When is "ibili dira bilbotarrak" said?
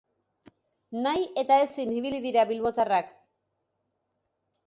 1.97-3.13